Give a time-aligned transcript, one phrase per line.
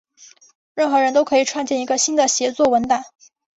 [0.73, 3.03] 任何人都可以创建一个新的协作文档。